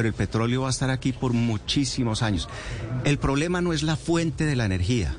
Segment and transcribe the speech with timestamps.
[0.00, 2.48] Pero el petróleo va a estar aquí por muchísimos años.
[3.04, 5.14] El problema no es la fuente de la energía,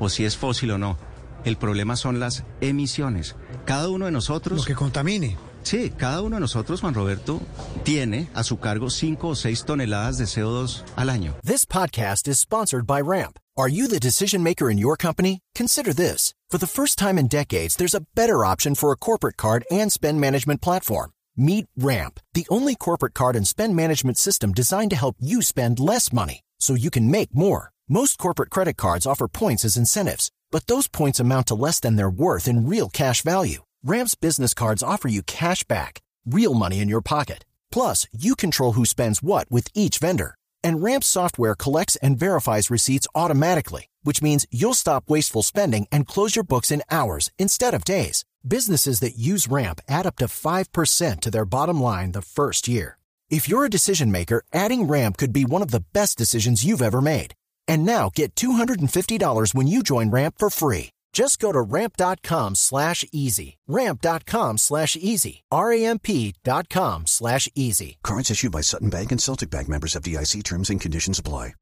[0.00, 0.98] o si es fósil o no.
[1.44, 3.36] El problema son las emisiones.
[3.66, 4.58] Cada uno de nosotros...
[4.58, 5.36] Lo que contamine.
[5.62, 7.40] Sí, cada uno de nosotros, Juan Roberto,
[7.84, 11.36] tiene a su cargo 5 o 6 toneladas de CO2 al año.
[11.44, 13.38] This podcast is sponsored by Ramp.
[13.56, 15.38] Are you the decision maker in your company?
[15.54, 16.34] Consider this.
[16.50, 19.92] For the first time in decades, there's a better option for a corporate card and
[19.92, 21.10] spend management platform.
[21.38, 25.78] Meet Ramp, the only corporate card and spend management system designed to help you spend
[25.78, 27.72] less money so you can make more.
[27.90, 31.96] Most corporate credit cards offer points as incentives, but those points amount to less than
[31.96, 33.60] their worth in real cash value.
[33.84, 37.44] Ramp's business cards offer you cash back, real money in your pocket.
[37.70, 40.36] Plus, you control who spends what with each vendor.
[40.64, 46.06] And Ramp's software collects and verifies receipts automatically, which means you'll stop wasteful spending and
[46.06, 48.24] close your books in hours instead of days.
[48.46, 52.96] Businesses that use Ramp add up to 5% to their bottom line the first year.
[53.28, 56.82] If you're a decision maker, adding Ramp could be one of the best decisions you've
[56.82, 57.34] ever made.
[57.66, 60.90] And now get $250 when you join Ramp for free.
[61.12, 63.56] Just go to ramp.com slash easy.
[63.66, 65.42] Ramp.com slash easy.
[65.50, 67.96] R-A-M-P dot com slash easy.
[68.04, 71.54] Cards issued by Sutton Bank and Celtic Bank members of FDIC terms and conditions apply.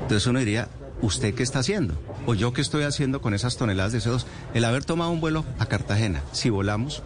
[0.00, 0.68] Entonces uno diría,
[1.02, 1.94] ¿usted qué está haciendo?
[2.26, 4.24] ¿O yo qué estoy haciendo con esas toneladas de CO2?
[4.54, 7.02] El haber tomado un vuelo a Cartagena, si volamos,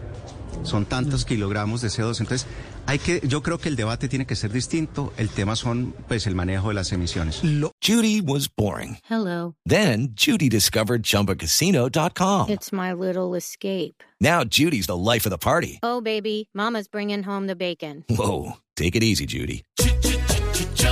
[0.63, 2.19] son tantos kilogramos de CO2.
[2.21, 2.47] Entonces,
[2.85, 5.13] hay que, yo creo que el debate tiene que ser distinto.
[5.17, 7.41] El tema son, pues, el manejo de las emisiones.
[7.81, 8.97] Judy was boring.
[9.09, 9.55] Hello.
[9.65, 12.49] Then Judy discovered ChumbaCasino.com.
[12.49, 14.03] It's my little escape.
[14.19, 15.79] Now Judy's the life of the party.
[15.83, 18.03] Oh, baby, Mama's bringing home the bacon.
[18.09, 19.63] Whoa, take it easy, Judy.